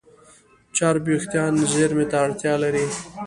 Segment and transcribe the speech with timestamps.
[0.75, 2.85] چرب وېښتيان زېرمه ته اړتیا لري.